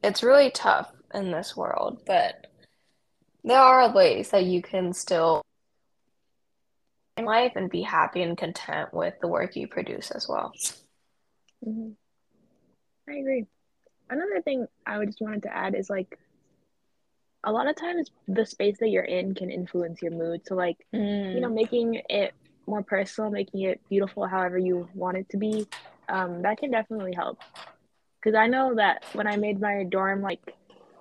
It's 0.04 0.24
really 0.24 0.50
tough 0.50 0.92
in 1.14 1.30
this 1.30 1.56
world, 1.56 2.02
but 2.08 2.48
there 3.44 3.60
are 3.60 3.94
ways 3.94 4.32
that 4.32 4.46
you 4.46 4.64
can 4.64 4.92
still 4.92 5.44
in 7.16 7.26
life 7.26 7.52
and 7.56 7.70
be 7.70 7.84
happy 7.84 8.24
and 8.24 8.36
content 8.36 8.92
with 8.92 9.14
the 9.22 9.28
work 9.28 9.56
you 9.56 9.68
produce 9.68 10.10
as 10.10 10.28
well. 10.28 10.52
Mm-hmm. 11.64 11.92
I 13.08 13.18
agree. 13.18 13.46
Another 14.10 14.42
thing 14.42 14.66
I 14.88 15.06
just 15.06 15.22
wanted 15.22 15.44
to 15.44 15.56
add 15.56 15.76
is 15.76 15.92
like 15.92 16.18
a 17.44 17.52
lot 17.52 17.68
of 17.68 17.76
times 17.76 18.10
the 18.28 18.48
space 18.48 18.78
that 18.80 18.90
you're 18.90 19.04
in 19.04 19.36
can 19.36 19.52
influence 19.52 20.02
your 20.02 20.12
mood. 20.12 20.42
So 20.48 20.56
like, 20.56 20.88
mm. 20.92 21.36
you 21.36 21.40
know, 21.40 21.50
making 21.50 22.02
it 22.10 22.34
more 22.70 22.84
personal, 22.84 23.32
making 23.32 23.62
it 23.62 23.82
beautiful 23.90 24.28
however 24.28 24.58
you 24.58 24.88
want 24.94 25.18
it 25.18 25.30
to 25.30 25.38
be, 25.38 25.68
um, 26.08 26.42
that 26.44 26.58
can 26.58 26.72
definitely 26.72 27.14
help. 27.14 27.40
Because 28.22 28.36
I 28.36 28.48
know 28.48 28.76
that 28.76 29.06
when 29.14 29.28
I 29.28 29.38
made 29.38 29.60
my 29.60 29.84
dorm 29.84 30.22
like 30.22 30.40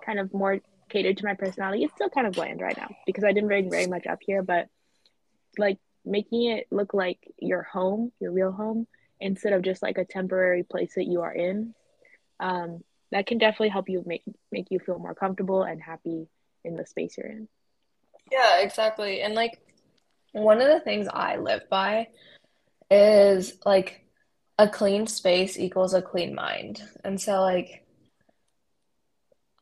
kind 0.04 0.18
of 0.18 0.32
more 0.32 0.60
catered 0.88 1.16
to 1.18 1.24
my 1.24 1.34
personality, 1.34 1.84
it's 1.84 1.94
still 1.94 2.08
kind 2.08 2.26
of 2.26 2.34
bland 2.34 2.60
right 2.60 2.76
now 2.76 2.88
because 3.06 3.24
I 3.24 3.32
didn't 3.32 3.48
bring 3.48 3.70
very 3.70 3.86
much 3.86 4.06
up 4.06 4.18
here, 4.20 4.42
but 4.42 4.68
like 5.58 5.78
making 6.04 6.44
it 6.44 6.66
look 6.70 6.94
like 6.94 7.18
your 7.38 7.62
home, 7.62 8.12
your 8.20 8.32
real 8.32 8.52
home, 8.52 8.86
instead 9.20 9.52
of 9.52 9.62
just 9.62 9.82
like 9.82 9.98
a 9.98 10.04
temporary 10.04 10.62
place 10.62 10.94
that 10.94 11.06
you 11.06 11.22
are 11.22 11.32
in, 11.32 11.74
um, 12.40 12.82
that 13.10 13.26
can 13.26 13.38
definitely 13.38 13.70
help 13.70 13.88
you 13.88 14.02
make 14.06 14.22
make 14.52 14.66
you 14.70 14.78
feel 14.78 14.98
more 14.98 15.14
comfortable 15.14 15.62
and 15.62 15.82
happy 15.82 16.28
in 16.64 16.76
the 16.76 16.86
space 16.86 17.16
you're 17.16 17.26
in. 17.26 17.48
Yeah, 18.30 18.60
exactly. 18.60 19.22
And 19.22 19.34
like 19.34 19.60
one 20.32 20.60
of 20.60 20.68
the 20.68 20.80
things 20.80 21.08
I 21.12 21.36
live 21.36 21.62
by 21.70 22.08
is 22.90 23.58
like 23.64 24.04
a 24.58 24.68
clean 24.68 25.06
space 25.06 25.58
equals 25.58 25.94
a 25.94 26.02
clean 26.02 26.34
mind. 26.34 26.82
And 27.04 27.20
so 27.20 27.40
like 27.40 27.84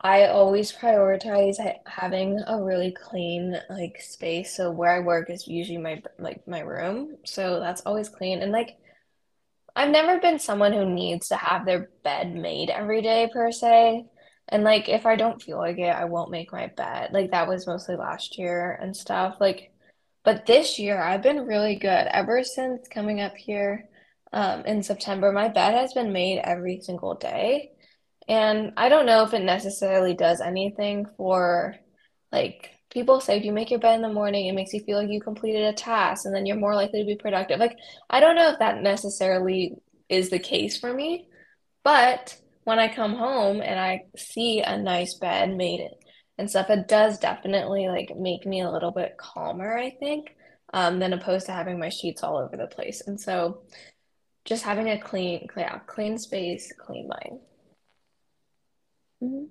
I 0.00 0.26
always 0.26 0.73
prioritize 0.73 1.58
ha 1.58 1.75
having 1.87 2.40
a 2.46 2.62
really 2.62 2.92
clean 2.92 3.61
like 3.70 4.00
space. 4.00 4.54
So 4.56 4.70
where 4.70 4.90
I 4.90 5.00
work 5.00 5.30
is 5.30 5.49
usually 5.49 5.78
my 5.78 6.02
like 6.18 6.46
my 6.46 6.61
room. 6.61 7.16
So 7.25 7.61
that's 7.61 7.82
always 7.82 8.08
clean. 8.08 8.42
And 8.42 8.52
like 8.52 8.78
I've 9.75 9.90
never 9.90 10.18
been 10.20 10.38
someone 10.38 10.73
who 10.73 10.87
needs 10.88 11.28
to 11.28 11.37
have 11.37 11.66
their 11.66 11.90
bed 12.02 12.35
made 12.35 12.70
every 12.70 13.02
day 13.02 13.28
per 13.32 13.52
se. 13.52 14.06
And 14.49 14.64
like 14.64 14.88
if 14.88 15.06
I 15.06 15.16
don't 15.16 15.42
feel 15.42 15.58
like 15.58 15.78
it, 15.78 15.94
I 15.94 16.04
won't 16.04 16.30
make 16.30 16.52
my 16.52 16.68
bed. 16.68 17.11
Like 17.12 17.32
that 17.32 17.49
was 17.49 17.66
mostly 17.66 17.96
last 17.96 18.38
year 18.38 18.78
and 18.80 18.96
stuff. 18.96 19.37
Like 19.40 19.73
but 20.26 20.45
this 20.45 20.76
year 20.80 21.00
I've 21.00 21.23
been 21.23 21.47
really 21.47 21.76
good. 21.76 21.88
Ever 21.88 22.42
since 22.42 22.88
coming 22.88 23.21
up 23.21 23.37
here 23.37 23.88
um, 24.33 24.64
in 24.66 24.83
September, 24.83 25.30
my 25.30 25.47
bed 25.47 25.75
has 25.75 25.92
been 25.92 26.12
made 26.12 26.40
every 26.40 26.80
single 26.80 27.14
day. 27.14 27.71
And 28.26 28.73
I 28.76 28.88
don't 28.88 29.06
know 29.06 29.23
if 29.23 29.35
it 29.35 29.45
necessarily 29.45 30.14
does 30.14 30.40
anything 30.40 31.06
for 31.16 31.76
like 32.33 32.73
people 32.90 33.21
say 33.21 33.37
if 33.37 33.45
you 33.45 33.52
make 33.52 33.71
your 33.71 33.78
bed 33.78 33.95
in 33.95 34.02
the 34.02 34.12
morning, 34.12 34.47
it 34.47 34.54
makes 34.56 34.73
you 34.73 34.80
feel 34.80 34.99
like 34.99 35.11
you 35.11 35.21
completed 35.21 35.62
a 35.62 35.73
task 35.73 36.26
and 36.26 36.35
then 36.35 36.45
you're 36.45 36.56
more 36.56 36.75
likely 36.75 37.02
to 37.02 37.06
be 37.06 37.14
productive. 37.14 37.61
Like, 37.61 37.76
I 38.11 38.18
don't 38.18 38.35
know 38.35 38.50
if 38.50 38.59
that 38.59 38.83
necessarily 38.83 39.76
is 40.09 40.30
the 40.30 40.40
case 40.40 40.76
for 40.76 40.92
me, 40.92 41.28
but 41.85 42.37
when 42.64 42.80
I 42.80 42.92
come 42.92 43.14
home 43.14 43.61
and 43.61 43.78
I 43.78 44.06
see 44.16 44.61
a 44.61 44.76
nice 44.76 45.14
bed 45.14 45.56
made 45.56 45.88
and 46.38 46.50
stuff, 46.50 46.71
it 46.71 46.88
does 46.88 47.19
definitely 47.19 47.88
like 47.88 48.16
make 48.16 48.47
me 48.47 48.61
a 48.61 48.71
little 48.71 48.90
bit 48.90 49.16
calmer, 49.16 49.76
I 49.76 49.90
think, 49.90 50.37
um, 50.75 50.99
than 50.99 51.12
opposed 51.12 51.47
to 51.47 51.52
having 51.52 51.78
my 51.78 51.88
sheets 51.88 52.23
all 52.23 52.38
over 52.38 52.57
the 52.57 52.66
place. 52.66 53.02
And 53.07 53.21
so 53.21 53.62
just 54.45 54.64
having 54.64 54.88
a 54.88 55.00
clean, 55.00 55.49
yeah, 55.57 55.78
clean 55.81 56.19
space, 56.19 56.73
clean 56.78 57.09
mind. 57.09 57.40
Mm-hmm. 59.23 59.45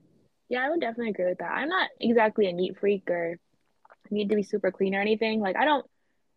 Yeah, 0.50 0.66
I 0.66 0.70
would 0.70 0.80
definitely 0.80 1.10
agree 1.10 1.26
with 1.26 1.40
that. 1.40 1.52
I'm 1.52 1.70
not 1.70 1.90
exactly 2.00 2.48
a 2.48 2.54
neat 2.54 2.78
freak 2.80 3.10
or 3.10 3.40
need 4.12 4.30
to 4.30 4.36
be 4.36 4.44
super 4.44 4.72
clean 4.72 4.96
or 4.96 5.02
anything. 5.02 5.40
Like, 5.40 5.56
I 5.56 5.66
don't 5.66 5.86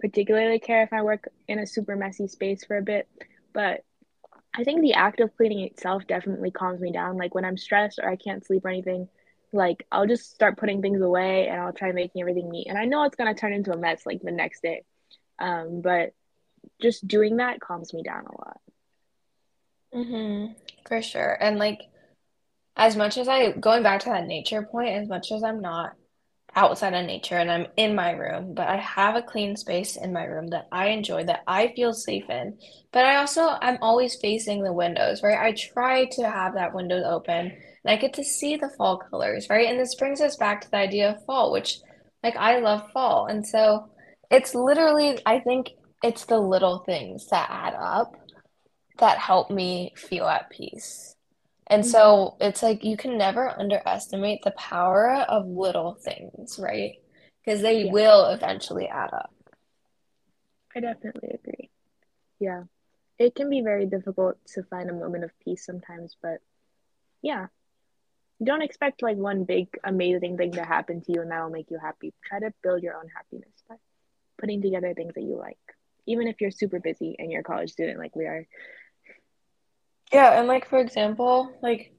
particularly 0.01 0.59
care 0.59 0.83
if 0.83 0.93
I 0.93 1.03
work 1.03 1.29
in 1.47 1.59
a 1.59 1.67
super 1.67 1.95
messy 1.95 2.27
space 2.27 2.65
for 2.65 2.79
a 2.79 2.83
bit, 2.83 3.07
but 3.53 3.83
I 4.55 4.65
think 4.65 4.81
the 4.81 4.95
act 4.95 5.21
of 5.21 5.37
cleaning 5.37 5.61
itself 5.61 6.07
definitely 6.07 6.51
calms 6.51 6.81
me 6.81 6.91
down. 6.91 7.19
Like, 7.19 7.35
when 7.35 7.45
I'm 7.45 7.59
stressed 7.59 7.99
or 8.03 8.09
I 8.09 8.17
can't 8.17 8.45
sleep 8.45 8.65
or 8.65 8.71
anything, 8.71 9.09
like, 9.53 9.87
I'll 9.91 10.07
just 10.07 10.31
start 10.35 10.59
putting 10.59 10.83
things 10.83 11.01
away 11.01 11.49
and 11.49 11.61
I'll 11.61 11.73
try 11.73 11.93
making 11.93 12.21
everything 12.21 12.51
neat. 12.51 12.69
And 12.69 12.79
I 12.79 12.85
know 12.85 13.05
it's 13.05 13.17
to 13.17 13.35
turn 13.35 13.53
into 13.53 13.73
a 13.73 13.77
mess 13.77 14.05
like 14.05 14.21
the 14.23 14.31
next 14.31 14.63
day. 14.63 14.85
Um, 15.39 15.81
but 15.81 16.13
just 16.81 17.07
doing 17.07 17.37
that 17.37 17.61
calms 17.61 17.95
me 17.95 18.03
down 18.03 18.25
a 18.27 18.33
lot. 18.33 18.61
Mm-hmm. 19.95 20.53
For 20.87 21.03
sure. 21.03 21.37
And 21.41 21.59
like, 21.59 21.81
as 22.77 22.97
much 22.97 23.19
as 23.19 23.29
I 23.29 23.53
going 23.53 23.83
back 23.83 24.01
to 24.01 24.11
that 24.11 24.27
nature 24.27 24.63
point, 24.63 24.91
as 24.91 25.09
much 25.09 25.33
as 25.33 25.43
I'm 25.43 25.61
not 25.61 25.95
outside 26.59 26.93
of 26.93 27.07
nature 27.07 27.37
and 27.37 27.53
I'm 27.53 27.69
in 27.77 27.95
my 27.95 28.11
room, 28.11 28.53
but 28.53 28.67
I 28.67 28.79
have 28.79 29.15
a 29.15 29.23
clean 29.23 29.57
space 29.57 29.97
in 29.97 30.13
my 30.13 30.25
room 30.25 30.49
that 30.49 30.67
I 30.73 30.89
enjoy, 30.89 31.25
that 31.27 31.45
I 31.47 31.73
feel 31.77 31.95
safe 31.95 32.29
in. 32.29 32.59
But 32.93 33.05
I 33.05 33.17
also 33.17 33.57
I'm 33.63 33.79
always 33.81 34.17
facing 34.17 34.65
the 34.65 34.73
windows, 34.73 35.23
right? 35.23 35.39
I 35.39 35.53
try 35.53 36.07
to 36.07 36.29
have 36.29 36.55
that 36.55 36.75
window 36.75 37.01
open 37.05 37.53
and 37.53 37.53
I 37.85 37.95
get 37.95 38.13
to 38.15 38.25
see 38.25 38.57
the 38.57 38.71
fall 38.77 38.99
colors, 38.99 39.47
right? 39.49 39.69
And 39.69 39.79
this 39.79 39.95
brings 39.95 40.21
us 40.21 40.37
back 40.37 40.61
to 40.63 40.71
the 40.71 40.79
idea 40.79 41.11
of 41.11 41.25
fall, 41.25 41.53
which 41.53 41.79
like 42.25 42.35
I 42.37 42.59
love 42.59 42.91
fall. 42.93 43.27
And 43.27 43.47
so 43.47 43.89
it's 44.29 44.53
literally 44.53 45.21
I 45.25 45.39
think 45.39 45.71
it's 46.03 46.25
the 46.25 46.41
little 46.41 46.81
things 46.81 47.29
that 47.29 47.49
add 47.49 47.75
up 47.79 48.17
that 48.99 49.19
help 49.19 49.49
me 49.49 49.93
feel 49.97 50.27
at 50.27 50.51
peace. 50.51 51.15
And 51.69 51.83
mm-hmm. 51.83 51.91
so 51.91 52.37
it's 52.41 52.63
like 52.63 52.85
you 52.85 52.97
can 52.97 53.19
never 53.19 53.49
underestimate 53.49 54.43
the 54.43 54.53
power 54.53 55.25
of 55.29 55.47
little 55.47 55.95
things, 55.95 56.59
right? 56.59 56.95
Because 57.45 57.63
they 57.63 57.85
yeah. 57.85 57.93
will 57.93 58.27
eventually 58.27 58.89
add 58.89 59.13
up. 59.13 59.33
I 60.75 60.81
definitely 60.81 61.31
agree. 61.35 61.71
Yeah. 62.39 62.65
It 63.19 63.35
can 63.35 63.51
be 63.51 63.63
very 63.63 63.87
difficult 63.87 64.37
to 64.55 64.63
find 64.63 64.89
a 64.89 64.95
moment 64.95 65.25
of 65.25 65.31
peace 65.45 65.65
sometimes, 65.65 66.17
but 66.23 66.39
yeah. 67.23 67.47
Don't 68.43 68.63
expect 68.63 69.03
like 69.03 69.17
one 69.17 69.45
big 69.45 69.67
amazing 69.83 70.37
thing 70.37 70.53
to 70.53 70.65
happen 70.65 71.01
to 71.03 71.13
you 71.13 71.23
and 71.23 71.31
that'll 71.31 71.51
make 71.51 71.71
you 71.71 71.79
happy. 71.79 72.15
Try 72.25 72.39
to 72.39 72.55
build 72.63 72.85
your 72.85 72.95
own 72.95 73.09
happiness 73.15 73.51
by 73.69 73.75
putting 74.39 74.63
together 74.63 74.95
things 74.95 75.15
that 75.15 75.25
you 75.25 75.37
like. 75.37 75.59
Even 76.07 76.29
if 76.29 76.41
you're 76.41 76.53
super 76.53 76.79
busy 76.79 77.17
and 77.19 77.33
you're 77.33 77.41
a 77.41 77.45
college 77.45 77.73
student 77.73 77.99
like 77.99 78.15
we 78.15 78.27
are, 78.27 78.47
yeah, 80.13 80.39
and 80.39 80.49
like 80.49 80.69
for 80.69 80.79
example, 80.79 81.51
like 81.63 81.93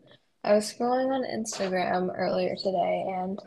I 0.44 0.54
was 0.54 0.72
scrolling 0.72 1.12
on 1.12 1.24
Instagram 1.24 2.10
earlier 2.16 2.56
today 2.56 3.06
and 3.08 3.39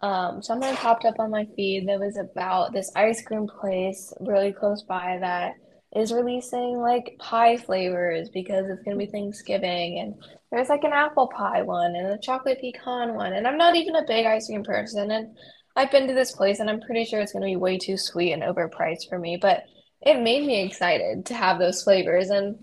um 0.00 0.42
something 0.42 0.74
popped 0.76 1.04
up 1.04 1.18
on 1.18 1.30
my 1.30 1.44
feed 1.56 1.88
that 1.88 1.98
was 1.98 2.16
about 2.16 2.72
this 2.72 2.92
ice 2.94 3.20
cream 3.22 3.48
place 3.48 4.12
really 4.20 4.52
close 4.52 4.82
by 4.82 5.18
that 5.20 5.54
is 5.96 6.12
releasing 6.12 6.78
like 6.78 7.16
pie 7.18 7.56
flavors 7.56 8.28
because 8.28 8.68
it's 8.68 8.82
gonna 8.84 8.96
be 8.96 9.06
Thanksgiving 9.06 9.98
and 9.98 10.14
there's 10.52 10.68
like 10.68 10.84
an 10.84 10.92
apple 10.92 11.26
pie 11.28 11.62
one 11.62 11.96
and 11.96 12.06
a 12.06 12.18
chocolate 12.18 12.60
pecan 12.60 13.14
one 13.14 13.32
and 13.32 13.46
I'm 13.46 13.58
not 13.58 13.74
even 13.74 13.96
a 13.96 14.06
big 14.06 14.24
ice 14.24 14.46
cream 14.46 14.62
person 14.62 15.10
and 15.10 15.36
I've 15.74 15.90
been 15.92 16.08
to 16.08 16.14
this 16.14 16.32
place 16.32 16.58
and 16.58 16.68
I'm 16.68 16.80
pretty 16.80 17.04
sure 17.04 17.20
it's 17.20 17.32
gonna 17.32 17.46
be 17.46 17.56
way 17.56 17.78
too 17.78 17.96
sweet 17.96 18.32
and 18.32 18.42
overpriced 18.42 19.08
for 19.08 19.18
me, 19.18 19.36
but 19.40 19.62
it 20.02 20.20
made 20.20 20.44
me 20.44 20.64
excited 20.64 21.26
to 21.26 21.34
have 21.34 21.58
those 21.58 21.82
flavors 21.82 22.30
and 22.30 22.56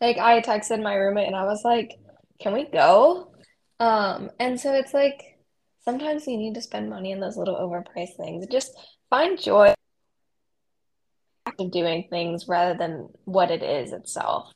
like 0.00 0.18
I 0.18 0.40
texted 0.40 0.82
my 0.82 0.94
roommate 0.94 1.26
and 1.26 1.36
I 1.36 1.44
was 1.44 1.64
like, 1.64 1.98
"Can 2.40 2.52
we 2.52 2.64
go?" 2.64 3.32
Um, 3.80 4.30
and 4.38 4.60
so 4.60 4.74
it's 4.74 4.94
like 4.94 5.38
sometimes 5.84 6.26
you 6.26 6.36
need 6.36 6.54
to 6.54 6.62
spend 6.62 6.90
money 6.90 7.12
on 7.12 7.20
those 7.20 7.36
little 7.36 7.56
overpriced 7.56 8.16
things. 8.16 8.46
Just 8.46 8.72
find 9.10 9.40
joy 9.40 9.74
in 11.58 11.70
doing 11.70 12.06
things 12.10 12.46
rather 12.48 12.76
than 12.76 13.08
what 13.24 13.50
it 13.50 13.62
is 13.62 13.92
itself, 13.92 14.52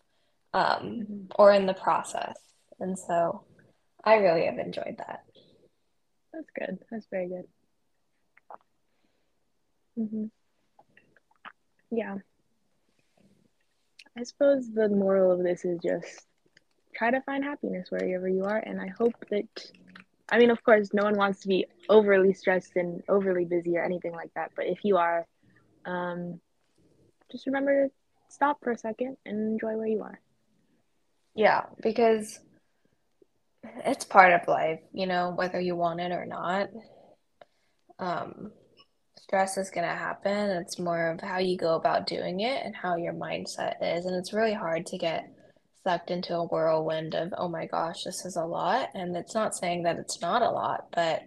um, 0.52 0.64
mm-hmm. 0.64 1.24
or 1.36 1.52
in 1.52 1.66
the 1.66 1.74
process. 1.74 2.36
And 2.80 2.98
so 2.98 3.44
I 4.04 4.16
really 4.16 4.46
have 4.46 4.58
enjoyed 4.58 4.96
that. 4.98 5.24
That's 6.32 6.50
good. 6.58 6.78
That's 6.90 7.06
very 7.10 7.28
good. 7.28 7.44
Mm-hmm. 9.98 10.24
Yeah. 11.90 12.16
I 14.16 14.24
suppose 14.24 14.70
the 14.70 14.88
moral 14.88 15.32
of 15.32 15.42
this 15.42 15.64
is 15.64 15.78
just 15.80 16.26
try 16.94 17.10
to 17.10 17.20
find 17.22 17.42
happiness 17.42 17.90
wherever 17.90 18.28
you 18.28 18.44
are. 18.44 18.58
And 18.58 18.80
I 18.80 18.88
hope 18.88 19.14
that, 19.30 19.46
I 20.30 20.38
mean, 20.38 20.50
of 20.50 20.62
course, 20.62 20.90
no 20.92 21.04
one 21.04 21.16
wants 21.16 21.40
to 21.40 21.48
be 21.48 21.66
overly 21.88 22.34
stressed 22.34 22.76
and 22.76 23.02
overly 23.08 23.44
busy 23.44 23.76
or 23.76 23.84
anything 23.84 24.12
like 24.12 24.32
that. 24.34 24.52
But 24.54 24.66
if 24.66 24.84
you 24.84 24.98
are, 24.98 25.26
um, 25.86 26.40
just 27.30 27.46
remember 27.46 27.88
to 27.88 27.92
stop 28.28 28.58
for 28.62 28.72
a 28.72 28.78
second 28.78 29.16
and 29.24 29.52
enjoy 29.52 29.76
where 29.76 29.86
you 29.86 30.02
are. 30.02 30.20
Yeah, 31.34 31.62
because 31.82 32.38
it's 33.84 34.04
part 34.04 34.32
of 34.34 34.46
life, 34.48 34.80
you 34.92 35.06
know, 35.06 35.32
whether 35.34 35.60
you 35.60 35.74
want 35.74 36.00
it 36.00 36.12
or 36.12 36.26
not. 36.26 36.68
Um, 37.98 38.52
stress 39.22 39.56
is 39.56 39.70
going 39.70 39.86
to 39.86 39.94
happen. 39.94 40.50
It's 40.50 40.78
more 40.78 41.10
of 41.10 41.20
how 41.20 41.38
you 41.38 41.56
go 41.56 41.76
about 41.76 42.06
doing 42.06 42.40
it 42.40 42.64
and 42.64 42.74
how 42.74 42.96
your 42.96 43.14
mindset 43.14 43.76
is. 43.80 44.04
And 44.04 44.16
it's 44.16 44.32
really 44.32 44.52
hard 44.52 44.86
to 44.86 44.98
get 44.98 45.32
sucked 45.84 46.10
into 46.10 46.34
a 46.34 46.44
whirlwind 46.44 47.14
of, 47.14 47.32
oh 47.38 47.48
my 47.48 47.66
gosh, 47.66 48.04
this 48.04 48.24
is 48.24 48.36
a 48.36 48.44
lot. 48.44 48.88
And 48.94 49.16
it's 49.16 49.34
not 49.34 49.54
saying 49.54 49.84
that 49.84 49.98
it's 49.98 50.20
not 50.20 50.42
a 50.42 50.50
lot, 50.50 50.88
but 50.94 51.22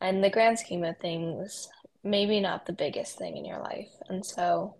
in 0.00 0.20
the 0.20 0.30
grand 0.30 0.58
scheme 0.58 0.84
of 0.84 0.96
things, 0.98 1.68
maybe 2.04 2.40
not 2.40 2.66
the 2.66 2.72
biggest 2.72 3.18
thing 3.18 3.36
in 3.36 3.44
your 3.44 3.60
life. 3.60 3.90
And 4.08 4.24
so 4.24 4.76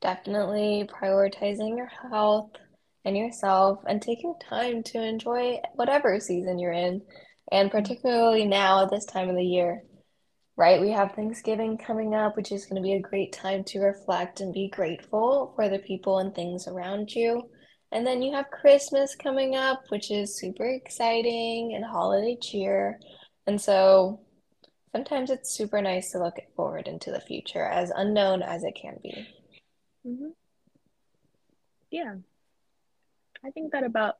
definitely 0.00 0.88
prioritizing 0.90 1.76
your 1.76 1.90
health 2.10 2.52
and 3.04 3.16
yourself 3.16 3.80
and 3.86 4.00
taking 4.00 4.34
time 4.48 4.82
to 4.82 5.02
enjoy 5.02 5.58
whatever 5.74 6.18
season 6.20 6.58
you're 6.58 6.72
in. 6.72 7.02
And 7.52 7.70
particularly 7.70 8.46
now 8.46 8.84
at 8.84 8.90
this 8.90 9.04
time 9.06 9.28
of 9.28 9.36
the 9.36 9.44
year, 9.44 9.82
right? 10.60 10.78
We 10.78 10.90
have 10.90 11.12
Thanksgiving 11.12 11.78
coming 11.78 12.14
up, 12.14 12.36
which 12.36 12.52
is 12.52 12.66
going 12.66 12.76
to 12.76 12.86
be 12.86 12.92
a 12.92 13.00
great 13.00 13.32
time 13.32 13.64
to 13.64 13.80
reflect 13.80 14.42
and 14.42 14.52
be 14.52 14.68
grateful 14.68 15.54
for 15.56 15.70
the 15.70 15.78
people 15.78 16.18
and 16.18 16.34
things 16.34 16.68
around 16.68 17.14
you. 17.14 17.48
And 17.92 18.06
then 18.06 18.20
you 18.20 18.34
have 18.34 18.50
Christmas 18.50 19.14
coming 19.14 19.56
up, 19.56 19.80
which 19.88 20.10
is 20.10 20.38
super 20.38 20.66
exciting 20.66 21.72
and 21.74 21.82
holiday 21.82 22.36
cheer. 22.42 23.00
And 23.46 23.58
so 23.58 24.20
sometimes 24.92 25.30
it's 25.30 25.56
super 25.56 25.80
nice 25.80 26.10
to 26.10 26.22
look 26.22 26.36
forward 26.54 26.88
into 26.88 27.10
the 27.10 27.22
future, 27.22 27.64
as 27.64 27.90
unknown 27.96 28.42
as 28.42 28.62
it 28.62 28.78
can 28.78 28.98
be. 29.02 29.26
Mm-hmm. 30.06 30.28
Yeah. 31.90 32.16
I 33.42 33.50
think 33.52 33.72
that 33.72 33.84
about 33.84 34.16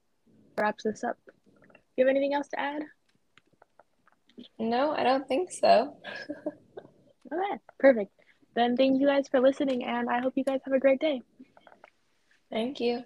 wraps 0.57 0.85
this 0.85 1.05
up. 1.05 1.19
Do 1.27 1.79
you 1.99 2.07
have 2.07 2.11
anything 2.11 2.33
else 2.33 2.49
to 2.49 2.59
add? 2.59 2.81
No, 4.59 4.93
I 4.93 5.03
don't 5.03 5.27
think 5.27 5.51
so. 5.51 5.97
okay, 7.33 7.59
perfect. 7.79 8.13
Then 8.55 8.77
thank 8.77 9.01
you 9.01 9.07
guys 9.07 9.29
for 9.29 9.41
listening, 9.41 9.85
and 9.85 10.09
I 10.09 10.21
hope 10.21 10.35
you 10.37 10.45
guys 10.45 10.61
have 10.65 10.75
a 10.75 10.81
great 10.81 11.01
day. 11.01 11.23
Thank 12.51 12.81
you. 12.81 13.05